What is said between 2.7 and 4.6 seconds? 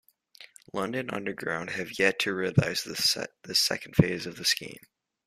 this second phase of the